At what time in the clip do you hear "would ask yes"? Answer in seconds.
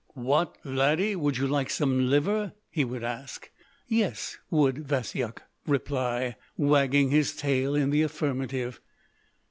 2.83-4.39